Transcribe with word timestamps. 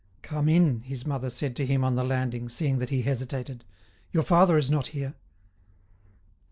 "Come 0.23 0.49
in," 0.49 0.79
his 0.79 1.05
mother 1.05 1.29
said 1.29 1.55
to 1.57 1.63
him 1.67 1.83
on 1.83 1.95
the 1.95 2.03
landing, 2.03 2.49
seeing 2.49 2.79
that 2.79 2.89
he 2.89 3.03
hesitated. 3.03 3.63
"Your 4.11 4.23
father 4.23 4.57
is 4.57 4.71
not 4.71 4.87
here." 4.97 5.13